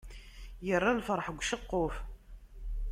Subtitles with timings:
[0.67, 1.95] Yerra lferḥ deg uceqquf.